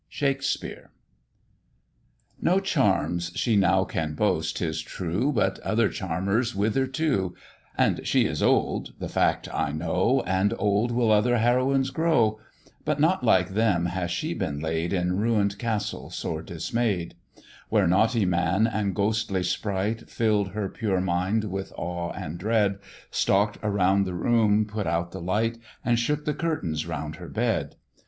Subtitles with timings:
[0.09, 0.89] SHAKESPEARE.
[2.41, 7.35] "No charms she now can boast," 'tis true, But other charmers wither too:
[7.77, 12.39] "And she is old," the fact I know, And old will other heroines grow;
[12.83, 17.13] But not like them has she been laid, In ruin'd castle sore dismay'd;
[17.69, 22.79] Where naughty man and ghostly spright Fill'd her pure mind with awe and dread,
[23.11, 27.75] Stalk'd round the room, put out the light, And shook the curtains round her bed.